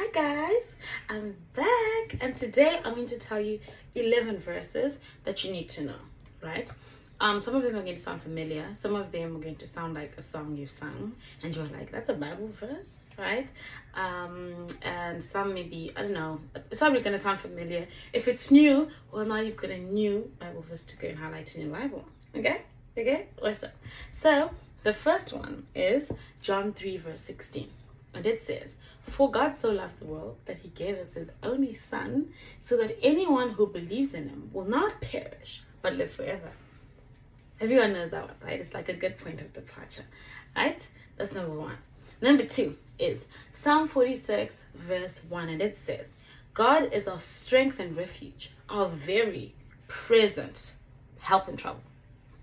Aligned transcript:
Hi 0.00 0.06
guys, 0.12 0.76
I'm 1.08 1.34
back, 1.54 2.18
and 2.20 2.36
today 2.36 2.78
I'm 2.84 2.94
going 2.94 3.08
to 3.08 3.18
tell 3.18 3.40
you 3.40 3.58
11 3.96 4.38
verses 4.38 5.00
that 5.24 5.42
you 5.42 5.50
need 5.50 5.68
to 5.70 5.86
know, 5.86 6.00
right? 6.40 6.70
Um, 7.20 7.42
some 7.42 7.56
of 7.56 7.64
them 7.64 7.74
are 7.74 7.82
going 7.82 7.96
to 7.96 8.00
sound 8.00 8.22
familiar, 8.22 8.64
some 8.74 8.94
of 8.94 9.10
them 9.10 9.34
are 9.34 9.40
going 9.40 9.56
to 9.56 9.66
sound 9.66 9.94
like 9.94 10.12
a 10.16 10.22
song 10.22 10.54
you've 10.54 10.70
sung, 10.70 11.16
and 11.42 11.52
you're 11.52 11.66
like, 11.66 11.90
that's 11.90 12.08
a 12.10 12.14
Bible 12.14 12.46
verse, 12.46 12.98
right? 13.18 13.50
Um, 13.94 14.68
and 14.82 15.20
some 15.20 15.52
maybe, 15.52 15.90
I 15.96 16.02
don't 16.02 16.12
know, 16.12 16.42
it's 16.70 16.78
probably 16.78 17.00
going 17.00 17.16
to 17.16 17.18
sound 17.18 17.40
familiar. 17.40 17.88
If 18.12 18.28
it's 18.28 18.52
new, 18.52 18.88
well, 19.10 19.26
now 19.26 19.40
you've 19.40 19.56
got 19.56 19.70
a 19.70 19.78
new 19.78 20.30
Bible 20.38 20.62
verse 20.62 20.84
to 20.84 20.96
go 20.96 21.08
and 21.08 21.18
highlight 21.18 21.56
in 21.56 21.62
your 21.62 21.76
Bible, 21.76 22.04
okay? 22.36 22.62
Okay, 22.96 23.26
awesome. 23.42 23.72
So, 24.12 24.52
the 24.84 24.92
first 24.92 25.32
one 25.32 25.66
is 25.74 26.12
John 26.40 26.72
3, 26.72 26.98
verse 26.98 27.22
16. 27.22 27.68
And 28.14 28.26
it 28.26 28.40
says, 28.40 28.76
For 29.00 29.30
God 29.30 29.54
so 29.54 29.70
loved 29.70 29.98
the 29.98 30.06
world 30.06 30.36
that 30.46 30.58
he 30.58 30.68
gave 30.68 30.96
us 30.96 31.14
his 31.14 31.30
only 31.42 31.72
Son, 31.72 32.28
so 32.60 32.76
that 32.78 32.98
anyone 33.02 33.50
who 33.50 33.66
believes 33.66 34.14
in 34.14 34.28
him 34.28 34.50
will 34.52 34.64
not 34.64 35.00
perish, 35.00 35.62
but 35.82 35.94
live 35.94 36.10
forever. 36.10 36.50
Everyone 37.60 37.92
knows 37.92 38.10
that 38.10 38.24
one, 38.24 38.36
right? 38.42 38.60
It's 38.60 38.74
like 38.74 38.88
a 38.88 38.94
good 38.94 39.18
point 39.18 39.40
of 39.40 39.52
departure, 39.52 40.04
right? 40.56 40.86
That's 41.16 41.34
number 41.34 41.54
one. 41.58 41.76
Number 42.20 42.44
two 42.44 42.76
is 42.98 43.26
Psalm 43.50 43.88
46, 43.88 44.64
verse 44.74 45.24
1, 45.28 45.48
and 45.48 45.62
it 45.62 45.76
says, 45.76 46.14
God 46.54 46.92
is 46.92 47.06
our 47.06 47.20
strength 47.20 47.78
and 47.78 47.96
refuge, 47.96 48.50
our 48.68 48.86
very 48.86 49.54
present 49.86 50.74
help 51.20 51.48
in 51.48 51.56
trouble, 51.56 51.82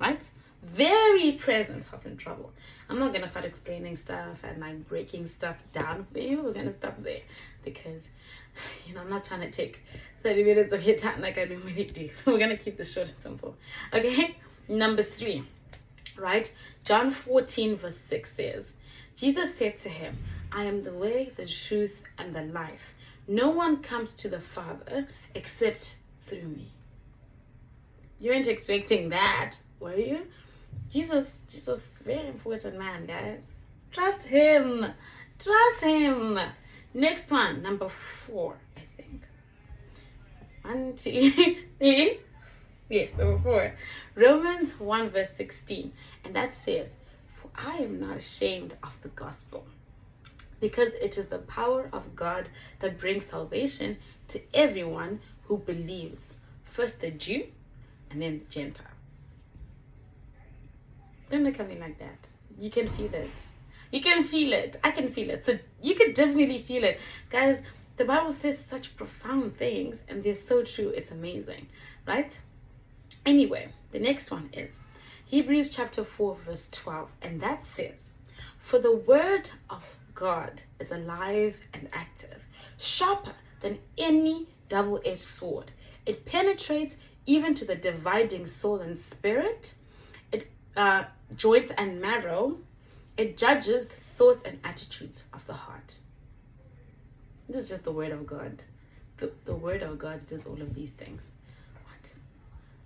right? 0.00 0.28
Very 0.62 1.32
present 1.32 1.86
in 2.04 2.16
trouble. 2.16 2.52
I'm 2.88 2.98
not 2.98 3.14
gonna 3.14 3.26
start 3.26 3.44
explaining 3.44 3.96
stuff 3.96 4.44
and 4.44 4.60
like 4.60 4.88
breaking 4.88 5.26
stuff 5.26 5.56
down 5.72 6.06
for 6.12 6.18
you. 6.18 6.42
We're 6.42 6.52
gonna 6.52 6.72
stop 6.72 7.02
there 7.02 7.20
because 7.64 8.08
you 8.86 8.94
know 8.94 9.00
I'm 9.00 9.08
not 9.08 9.24
trying 9.24 9.40
to 9.40 9.50
take 9.50 9.82
30 10.22 10.44
minutes 10.44 10.72
of 10.72 10.84
your 10.84 10.96
time 10.96 11.22
like 11.22 11.38
I 11.38 11.44
normally 11.44 11.84
do. 11.84 12.10
We're 12.26 12.38
gonna 12.38 12.56
keep 12.56 12.76
this 12.76 12.92
short 12.92 13.08
and 13.08 13.18
simple. 13.18 13.56
Okay, 13.92 14.36
number 14.68 15.02
three, 15.02 15.44
right? 16.18 16.54
John 16.84 17.10
14, 17.10 17.76
verse 17.76 17.98
6 17.98 18.32
says, 18.32 18.72
Jesus 19.16 19.54
said 19.54 19.78
to 19.78 19.88
him, 19.88 20.18
I 20.52 20.64
am 20.64 20.82
the 20.82 20.92
way, 20.92 21.30
the 21.34 21.46
truth, 21.46 22.04
and 22.18 22.34
the 22.34 22.42
life. 22.42 22.94
No 23.28 23.50
one 23.50 23.78
comes 23.78 24.14
to 24.14 24.28
the 24.28 24.40
Father 24.40 25.06
except 25.34 25.96
through 26.22 26.48
me. 26.48 26.72
You 28.18 28.32
weren't 28.32 28.48
expecting 28.48 29.10
that, 29.10 29.56
were 29.78 29.96
you? 29.96 30.26
Jesus, 30.90 31.42
Jesus, 31.48 31.98
very 31.98 32.26
important 32.26 32.78
man, 32.78 33.06
guys. 33.06 33.52
Trust 33.92 34.26
him. 34.26 34.86
Trust 35.38 35.82
him. 35.82 36.38
Next 36.92 37.30
one, 37.30 37.62
number 37.62 37.88
four, 37.88 38.56
I 38.76 38.80
think. 38.80 39.22
One, 40.62 40.94
two, 40.96 41.56
three. 41.78 42.18
Yes, 42.88 43.16
number 43.16 43.38
four. 43.38 43.74
Romans 44.16 44.72
1, 44.80 45.10
verse 45.10 45.30
16. 45.30 45.92
And 46.24 46.34
that 46.34 46.56
says, 46.56 46.96
For 47.32 47.48
I 47.56 47.76
am 47.76 48.00
not 48.00 48.16
ashamed 48.16 48.74
of 48.82 49.00
the 49.02 49.10
gospel, 49.10 49.64
because 50.58 50.94
it 50.94 51.16
is 51.16 51.28
the 51.28 51.38
power 51.38 51.88
of 51.92 52.16
God 52.16 52.48
that 52.80 52.98
brings 52.98 53.26
salvation 53.26 53.98
to 54.28 54.40
everyone 54.52 55.20
who 55.44 55.58
believes, 55.58 56.34
first 56.64 57.00
the 57.00 57.12
Jew 57.12 57.44
and 58.10 58.20
then 58.20 58.40
the 58.40 58.44
Gentile. 58.46 58.86
Don't 61.30 61.44
look 61.44 61.58
at 61.58 61.68
me 61.68 61.78
like 61.78 61.98
that. 61.98 62.28
You 62.58 62.70
can 62.70 62.88
feel 62.88 63.14
it. 63.14 63.46
You 63.90 64.00
can 64.00 64.22
feel 64.22 64.52
it. 64.52 64.76
I 64.84 64.90
can 64.90 65.08
feel 65.08 65.30
it. 65.30 65.46
So 65.46 65.58
you 65.80 65.94
can 65.94 66.12
definitely 66.12 66.58
feel 66.58 66.84
it. 66.84 67.00
Guys, 67.30 67.62
the 67.96 68.04
Bible 68.04 68.32
says 68.32 68.58
such 68.58 68.96
profound 68.96 69.56
things 69.56 70.02
and 70.08 70.22
they're 70.22 70.34
so 70.34 70.62
true. 70.62 70.88
It's 70.88 71.10
amazing, 71.10 71.68
right? 72.06 72.38
Anyway, 73.24 73.68
the 73.92 73.98
next 73.98 74.30
one 74.30 74.50
is 74.52 74.80
Hebrews 75.26 75.70
chapter 75.70 76.02
4, 76.02 76.34
verse 76.36 76.68
12. 76.70 77.10
And 77.22 77.40
that 77.40 77.62
says, 77.64 78.12
For 78.58 78.78
the 78.78 78.96
word 78.96 79.50
of 79.68 79.96
God 80.14 80.62
is 80.78 80.90
alive 80.90 81.68
and 81.72 81.88
active, 81.92 82.44
sharper 82.78 83.32
than 83.60 83.78
any 83.96 84.48
double 84.68 85.00
edged 85.04 85.20
sword. 85.20 85.70
It 86.06 86.26
penetrates 86.26 86.96
even 87.26 87.54
to 87.54 87.64
the 87.64 87.76
dividing 87.76 88.46
soul 88.46 88.80
and 88.80 88.98
spirit. 88.98 89.74
Uh, 90.76 91.04
joints 91.36 91.70
and 91.76 92.00
marrow, 92.00 92.58
it 93.16 93.36
judges 93.36 93.92
thoughts 93.92 94.44
and 94.44 94.58
attitudes 94.64 95.24
of 95.32 95.46
the 95.46 95.52
heart. 95.52 95.96
This 97.48 97.64
is 97.64 97.68
just 97.68 97.84
the 97.84 97.92
word 97.92 98.12
of 98.12 98.26
God. 98.26 98.62
The, 99.16 99.30
the 99.44 99.54
word 99.54 99.82
of 99.82 99.98
God 99.98 100.24
does 100.26 100.46
all 100.46 100.62
of 100.62 100.74
these 100.74 100.92
things. 100.92 101.28
What? 101.84 102.14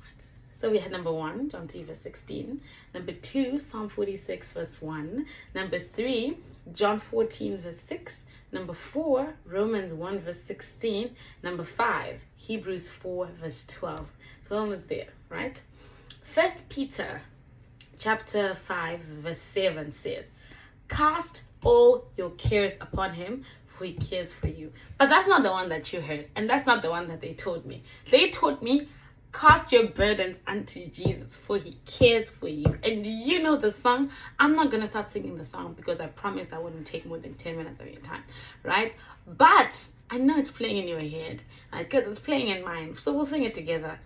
What? 0.00 0.26
So 0.50 0.70
we 0.70 0.78
had 0.78 0.90
number 0.90 1.12
one, 1.12 1.48
John 1.48 1.68
3, 1.68 1.84
verse 1.84 2.00
16. 2.00 2.60
Number 2.92 3.12
two, 3.12 3.60
Psalm 3.60 3.88
46, 3.88 4.52
verse 4.52 4.82
1. 4.82 5.26
Number 5.54 5.78
three, 5.78 6.38
John 6.72 6.98
14, 6.98 7.58
verse 7.58 7.80
6. 7.80 8.24
Number 8.50 8.72
four, 8.74 9.34
Romans 9.46 9.92
1, 9.92 10.18
verse 10.18 10.42
16. 10.42 11.10
Number 11.42 11.64
five, 11.64 12.24
Hebrews 12.36 12.88
4, 12.88 13.28
verse 13.40 13.64
12. 13.66 14.06
So 14.48 14.58
almost 14.58 14.88
there, 14.88 15.08
right? 15.28 15.60
First 16.22 16.68
Peter 16.68 17.22
chapter 17.98 18.54
5, 18.54 19.00
verse 19.00 19.40
7 19.40 19.90
says, 19.90 20.30
Cast 20.88 21.44
all 21.62 22.06
your 22.16 22.30
cares 22.30 22.76
upon 22.80 23.14
him, 23.14 23.44
for 23.66 23.84
he 23.84 23.92
cares 23.92 24.32
for 24.32 24.48
you. 24.48 24.72
But 24.96 25.08
that's 25.08 25.28
not 25.28 25.42
the 25.42 25.50
one 25.50 25.68
that 25.68 25.92
you 25.92 26.00
heard, 26.00 26.26
and 26.36 26.48
that's 26.48 26.66
not 26.66 26.82
the 26.82 26.90
one 26.90 27.08
that 27.08 27.20
they 27.20 27.34
told 27.34 27.66
me. 27.66 27.82
They 28.10 28.30
told 28.30 28.62
me, 28.62 28.88
Cast 29.30 29.72
your 29.72 29.88
burdens 29.88 30.40
unto 30.46 30.88
Jesus, 30.88 31.36
for 31.36 31.58
he 31.58 31.76
cares 31.84 32.30
for 32.30 32.48
you. 32.48 32.78
And 32.82 33.04
you 33.06 33.42
know 33.42 33.56
the 33.56 33.70
song? 33.70 34.10
I'm 34.38 34.54
not 34.54 34.70
gonna 34.70 34.86
start 34.86 35.10
singing 35.10 35.36
the 35.36 35.44
song 35.44 35.74
because 35.74 36.00
I 36.00 36.06
promised 36.06 36.54
I 36.54 36.58
wouldn't 36.58 36.86
take 36.86 37.04
more 37.04 37.18
than 37.18 37.34
10 37.34 37.56
minutes 37.58 37.78
of 37.78 37.86
your 37.86 38.00
time, 38.00 38.22
right? 38.62 38.94
But 39.26 39.88
I 40.08 40.16
know 40.16 40.38
it's 40.38 40.50
playing 40.50 40.78
in 40.78 40.88
your 40.88 41.00
head, 41.00 41.42
because 41.76 42.04
right? 42.04 42.10
it's 42.10 42.20
playing 42.20 42.48
in 42.48 42.64
mine. 42.64 42.96
So 42.96 43.12
we'll 43.12 43.26
sing 43.26 43.44
it 43.44 43.52
together 43.52 44.00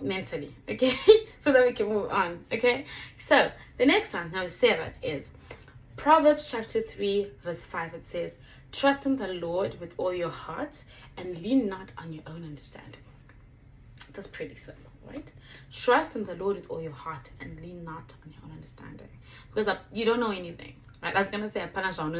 mentally, 0.00 0.54
okay? 0.68 0.94
so 1.38 1.52
that 1.52 1.66
we 1.66 1.72
can 1.72 1.88
move 1.88 2.10
on, 2.10 2.44
okay? 2.52 2.86
So 3.16 3.50
the 3.78 3.86
next 3.86 4.14
one, 4.14 4.30
number 4.32 4.48
seven, 4.48 4.92
is 5.02 5.30
Proverbs 5.96 6.50
chapter 6.50 6.80
3, 6.80 7.28
verse 7.40 7.64
5. 7.64 7.94
It 7.94 8.04
says, 8.04 8.36
Trust 8.72 9.04
in 9.04 9.16
the 9.16 9.28
Lord 9.28 9.78
with 9.80 9.94
all 9.98 10.14
your 10.14 10.30
heart 10.30 10.84
and 11.16 11.36
lean 11.38 11.68
not 11.68 11.92
on 11.98 12.12
your 12.12 12.22
own 12.26 12.42
understanding. 12.42 13.02
That's 14.14 14.26
pretty 14.26 14.54
simple, 14.54 14.90
right? 15.08 15.30
Trust 15.70 16.16
in 16.16 16.24
the 16.24 16.34
Lord 16.34 16.56
with 16.56 16.70
all 16.70 16.82
your 16.82 16.92
heart 16.92 17.30
and 17.40 17.60
lean 17.60 17.84
not 17.84 18.12
on 18.24 18.32
your 18.32 18.40
own 18.44 18.52
understanding. 18.52 19.08
Because 19.48 19.68
uh, 19.68 19.76
you 19.92 20.04
don't 20.04 20.20
know 20.20 20.30
anything, 20.30 20.74
right? 21.02 21.14
I 21.14 21.18
was 21.18 21.28
gonna 21.28 21.48
say 21.48 21.66
punish 21.72 21.98
on 21.98 22.12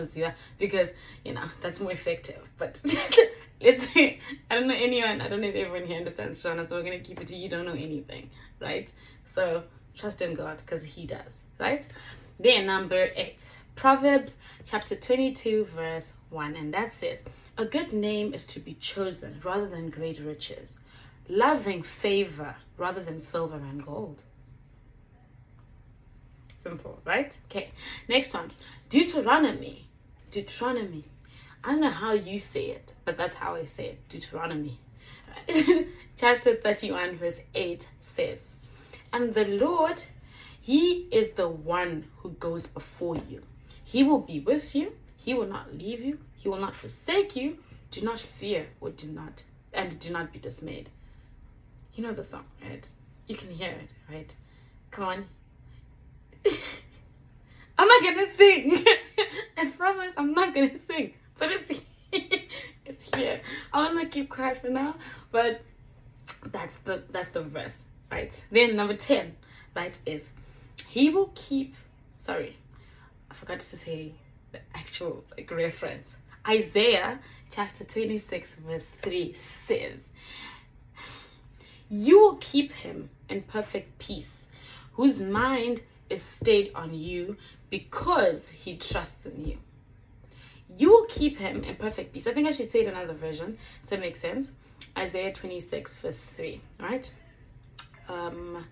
because 0.59 0.91
you 1.25 1.35
know 1.35 1.45
that's 1.61 1.81
more 1.81 1.93
effective. 1.93 2.49
But 2.59 2.83
it's 3.63 3.89
I 3.97 4.19
don't 4.51 4.69
know 4.69 4.77
anyone. 4.77 5.21
I 5.21 5.29
don't 5.29 5.41
know 5.41 5.49
if 5.49 5.55
everyone 5.55 5.87
here 5.87 5.99
understands 5.99 6.43
Shona, 6.43 6.67
so 6.67 6.77
we're 6.77 6.83
gonna 6.83 6.99
keep 6.99 7.21
it 7.21 7.29
to 7.29 7.37
you 7.37 7.49
don't 7.49 7.65
know 7.65 7.73
anything, 7.73 8.31
right? 8.61 8.93
So 9.25 9.65
trust 9.95 10.23
in 10.23 10.35
God 10.35 10.59
because 10.59 10.85
He 10.85 11.07
does, 11.07 11.41
right? 11.59 11.87
Then 12.39 12.67
number 12.67 13.11
eight, 13.15 13.57
Proverbs 13.77 14.39
chapter 14.65 14.97
twenty-two, 14.97 15.67
verse 15.67 16.15
one, 16.31 16.57
and 16.57 16.75
that 16.75 16.93
says, 16.93 17.25
"A 17.57 17.65
good 17.65 17.93
name 17.93 18.35
is 18.35 18.47
to 18.47 18.61
be 18.61 18.75
chosen 18.75 19.41
rather 19.45 19.69
than 19.69 19.91
great 19.91 20.19
riches, 20.19 20.79
loving 21.29 21.83
favor 21.83 22.57
rather 22.77 23.03
than 23.03 23.21
silver 23.21 23.57
and 23.57 23.85
gold." 23.85 24.23
Simple, 26.59 27.01
right? 27.05 27.37
Okay. 27.51 27.71
Next 28.09 28.35
one, 28.35 28.49
Deuteronomy. 28.89 29.87
Deuteronomy 30.31 31.05
I 31.65 31.71
don't 31.71 31.81
know 31.81 31.91
how 31.91 32.13
you 32.13 32.41
say 32.41 32.67
it, 32.67 32.93
but 33.05 33.17
that's 33.17 33.37
how 33.37 33.55
I 33.55 33.65
say 33.65 33.91
it 33.91 34.09
Deuteronomy. 34.09 34.79
Chapter 36.17 36.57
31, 36.57 37.17
verse 37.17 37.41
8 37.55 37.89
says, 38.01 38.55
And 39.13 39.33
the 39.33 39.45
Lord, 39.45 40.05
He 40.61 41.07
is 41.13 41.33
the 41.33 41.49
one 41.49 42.07
who 42.19 42.31
goes 42.31 42.67
before 42.67 43.17
you. 43.17 43.43
He 43.85 44.03
will 44.03 44.19
be 44.21 44.41
with 44.41 44.75
you, 44.75 44.93
He 45.17 45.35
will 45.35 45.47
not 45.47 45.73
leave 45.77 46.01
you, 46.03 46.19
He 46.35 46.49
will 46.49 46.59
not 46.59 46.75
forsake 46.75 47.37
you. 47.37 47.59
Do 47.93 48.01
not 48.01 48.19
fear 48.19 48.69
or 48.81 48.91
do 48.91 49.09
not, 49.09 49.45
and 49.73 49.99
do 50.01 50.13
not 50.13 50.33
be 50.33 50.39
dismayed. 50.39 50.89
You 51.95 52.03
know 52.03 52.13
the 52.13 52.25
song, 52.25 52.45
right? 52.67 52.89
You 53.27 53.37
can 53.37 53.51
hear 53.51 53.71
it, 53.71 53.91
right? 54.11 54.35
Come 54.91 55.05
on. 55.05 55.25
I'm 57.79 57.87
not 57.87 58.03
gonna 58.03 58.27
sing. 58.27 58.85
I 59.59 59.71
promise 59.77 60.15
I'm 60.17 60.33
not 60.33 60.55
gonna 60.55 60.77
sing 60.77 61.13
but 61.43 61.51
it's 61.51 61.83
it's 62.87 63.17
here. 63.17 63.41
I 63.73 63.89
wanna 63.89 64.07
keep 64.07 64.29
quiet 64.29 64.59
for 64.59 64.69
now, 64.69 64.95
but 65.33 65.61
that's 66.47 66.77
the 66.77 67.03
that's 67.11 67.31
the 67.31 67.43
verse, 67.43 67.83
right? 68.13 68.47
Then 68.53 68.77
number 68.77 68.95
ten, 68.95 69.35
right, 69.75 69.99
is 70.07 70.31
he 70.87 71.11
will 71.11 71.33
keep 71.35 71.75
sorry, 72.15 72.57
I 73.29 73.35
forgot 73.35 73.59
to 73.59 73.77
say 73.77 74.13
the 74.53 74.61
actual 74.73 75.25
like 75.37 75.51
reference. 75.51 76.17
Isaiah 76.49 77.19
chapter 77.51 77.83
26, 77.85 78.57
verse 78.57 78.89
3 78.89 79.33
says, 79.33 80.11
You 81.89 82.21
will 82.21 82.37
keep 82.37 82.73
him 82.73 83.11
in 83.29 83.43
perfect 83.43 83.99
peace, 83.99 84.47
whose 84.93 85.21
mind 85.21 85.83
is 86.09 86.23
stayed 86.23 86.71
on 86.75 86.95
you 86.95 87.37
because 87.71 88.49
he 88.49 88.77
trusts 88.77 89.27
in 89.27 89.45
you. 89.45 89.59
You 90.77 90.91
will 90.91 91.07
keep 91.07 91.39
him 91.39 91.65
in 91.65 91.77
perfect 91.77 92.13
peace. 92.13 92.27
I 92.27 92.33
think 92.33 92.49
I 92.49 92.51
should 92.51 92.69
say 92.69 92.81
it 92.81 92.87
another 92.89 93.15
version 93.15 93.59
so 93.83 93.95
it 93.95 94.01
makes 94.01 94.21
sense. 94.21 94.53
Isaiah 94.97 95.33
26, 95.33 95.99
verse 95.99 96.27
3. 96.35 96.61
All 96.81 96.89
right? 96.89 97.15
Um, 98.09 98.65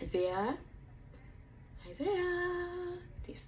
Isaiah, 0.00 0.56
Isaiah 1.88 2.98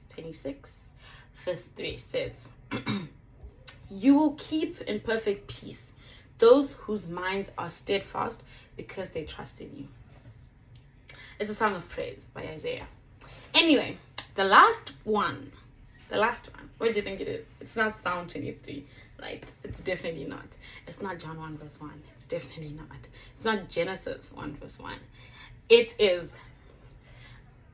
26, 0.08 0.92
verse 1.34 1.64
3 1.64 1.96
says, 1.96 2.48
You 3.90 4.14
will 4.14 4.34
keep 4.38 4.80
in 4.82 5.00
perfect 5.00 5.48
peace 5.48 5.92
those 6.38 6.72
whose 6.72 7.08
minds 7.08 7.50
are 7.56 7.70
steadfast 7.70 8.44
because 8.76 9.10
they 9.10 9.24
trust 9.24 9.60
in 9.60 9.70
you. 9.76 9.88
It's 11.38 11.50
a 11.50 11.54
song 11.54 11.74
of 11.74 11.88
praise 11.88 12.26
by 12.32 12.42
Isaiah. 12.42 12.86
Anyway, 13.54 13.98
the 14.34 14.44
last 14.44 14.92
one, 15.04 15.52
the 16.08 16.18
last 16.18 16.52
one, 16.54 16.70
what 16.78 16.92
do 16.92 16.96
you 16.96 17.02
think 17.02 17.20
it 17.20 17.28
is? 17.28 17.48
It's 17.60 17.76
not 17.76 17.96
Psalm 17.96 18.28
23. 18.28 18.84
Like, 19.20 19.46
it's 19.64 19.80
definitely 19.80 20.24
not. 20.24 20.46
It's 20.86 21.00
not 21.00 21.18
John 21.18 21.38
1 21.38 21.58
verse 21.58 21.80
1. 21.80 21.90
It's 22.14 22.26
definitely 22.26 22.76
not. 22.76 23.08
It's 23.34 23.44
not 23.44 23.68
Genesis 23.68 24.30
1 24.32 24.56
verse 24.56 24.78
1. 24.78 24.94
It 25.68 25.94
is. 25.98 26.34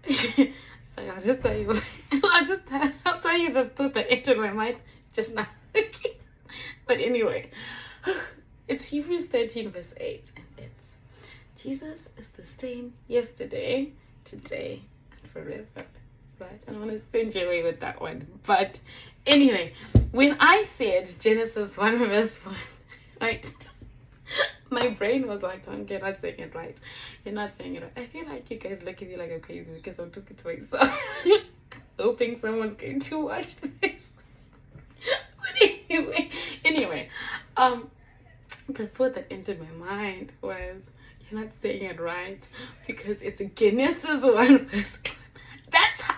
Sorry, 0.88 1.10
I'll 1.10 1.20
just 1.20 1.42
tell 1.42 1.56
you. 1.56 1.70
I'll 2.24 2.44
just 2.44 2.62
I'll 3.04 3.20
tell 3.20 3.38
you 3.38 3.52
the 3.52 3.64
thought 3.64 3.94
that 3.94 4.10
entered 4.10 4.38
my 4.38 4.52
mind 4.52 4.76
just 5.12 5.34
now. 5.34 5.46
but 5.72 7.00
anyway, 7.00 7.50
it's 8.68 8.84
Hebrews 8.84 9.26
13 9.26 9.70
verse 9.70 9.94
8. 9.98 10.32
And 10.36 10.44
it's 10.58 10.96
Jesus 11.56 12.08
is 12.16 12.28
the 12.28 12.44
same 12.44 12.94
yesterday, 13.08 13.92
today, 14.24 14.82
and 15.12 15.30
forever. 15.30 15.86
Right? 16.42 16.60
I 16.66 16.72
don't 16.72 16.80
want 16.80 16.92
to 16.92 16.98
send 16.98 17.34
you 17.34 17.44
away 17.46 17.62
with 17.62 17.78
that 17.80 18.00
one. 18.00 18.26
But 18.46 18.80
anyway, 19.26 19.74
when 20.10 20.36
I 20.40 20.62
said 20.62 21.08
Genesis 21.20 21.78
1 21.78 21.98
verse 21.98 22.38
1, 22.44 22.54
right? 23.20 23.70
My 24.70 24.88
brain 24.88 25.26
was 25.28 25.42
like, 25.42 25.62
Tom, 25.62 25.86
you're 25.88 26.00
not 26.00 26.20
saying 26.20 26.38
it 26.38 26.54
right. 26.54 26.76
You're 27.24 27.34
not 27.34 27.54
saying 27.54 27.76
it 27.76 27.82
right. 27.82 27.92
I 27.96 28.06
feel 28.06 28.26
like 28.26 28.50
you 28.50 28.56
guys 28.58 28.82
look 28.82 29.00
at 29.02 29.08
me 29.08 29.16
like 29.16 29.32
I'm 29.32 29.40
crazy 29.40 29.72
because 29.72 30.00
I 30.00 30.08
took 30.08 30.30
it 30.30 30.38
to 30.38 30.48
myself. 30.48 31.24
Hoping 31.98 32.36
someone's 32.36 32.74
going 32.74 33.00
to 33.00 33.24
watch 33.24 33.56
this. 33.56 34.14
but 35.38 35.70
anyway, 35.90 36.30
anyway, 36.64 37.08
um, 37.56 37.90
the 38.68 38.86
thought 38.86 39.14
that 39.14 39.26
entered 39.30 39.60
my 39.60 39.86
mind 39.86 40.32
was, 40.40 40.88
you're 41.30 41.40
not 41.40 41.52
saying 41.54 41.84
it 41.84 42.00
right 42.00 42.46
because 42.86 43.22
it's 43.22 43.40
Genesis 43.54 44.24
1 44.24 44.66
verse 44.66 44.98
1. 45.06 45.11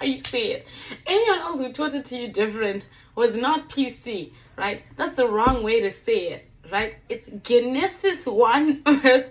How 0.04 0.10
you 0.10 0.18
say 0.18 0.48
it. 0.48 0.66
Anyone 1.06 1.38
else 1.38 1.60
who 1.60 1.72
taught 1.72 1.94
it 1.94 2.04
to 2.06 2.16
you 2.16 2.28
different 2.28 2.90
was 3.14 3.36
not 3.36 3.70
PC, 3.70 4.32
right? 4.54 4.84
That's 4.96 5.14
the 5.14 5.26
wrong 5.26 5.62
way 5.62 5.80
to 5.80 5.90
say 5.90 6.28
it, 6.28 6.46
right? 6.70 6.96
It's 7.08 7.30
Genesis 7.42 8.26
1 8.26 8.82
verse. 9.00 9.24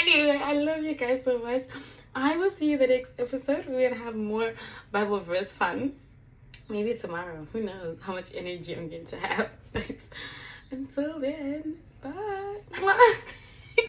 anyway, 0.00 0.40
I 0.42 0.54
love 0.54 0.82
you 0.82 0.94
guys 0.94 1.24
so 1.24 1.38
much. 1.40 1.64
I 2.14 2.38
will 2.38 2.48
see 2.48 2.70
you 2.70 2.78
the 2.78 2.86
next 2.86 3.20
episode. 3.20 3.66
We're 3.66 3.90
gonna 3.90 4.02
have 4.02 4.16
more 4.16 4.54
Bible 4.90 5.20
verse 5.20 5.52
fun. 5.52 5.92
Maybe 6.70 6.94
tomorrow. 6.94 7.46
Who 7.52 7.64
knows 7.64 7.98
how 8.02 8.14
much 8.14 8.34
energy 8.34 8.74
I'm 8.74 8.88
going 8.88 9.04
to 9.04 9.16
have. 9.18 9.50
Until 10.70 11.20
then. 11.20 11.76